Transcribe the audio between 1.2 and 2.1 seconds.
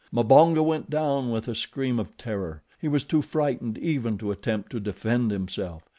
with a scream